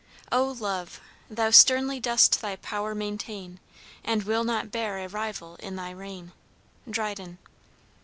O 0.31 0.43
love! 0.59 0.99
thou 1.29 1.51
sternly 1.51 1.99
dost 1.99 2.41
thy 2.41 2.55
power 2.55 2.95
maintain, 2.95 3.59
And 4.03 4.23
wilt 4.23 4.47
not 4.47 4.71
bear 4.71 4.97
a 4.97 5.07
rival 5.07 5.57
in 5.57 5.75
thy 5.75 5.91
reign. 5.91 6.31
DRYDEN. 6.89 7.37